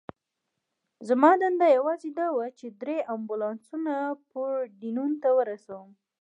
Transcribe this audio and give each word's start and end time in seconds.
زما 1.07 1.31
دنده 1.41 1.67
یوازې 1.77 2.09
دا 2.19 2.27
وه، 2.35 2.47
چې 2.59 2.67
درې 2.81 2.97
امبولانسونه 3.13 3.93
پورډینون 4.29 5.11
ته 5.21 5.29
ورسوم. 5.39 5.89